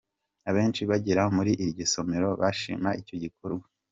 [0.49, 3.67] Abenshi bagera muri iryo somero bashima icyo gikorwa.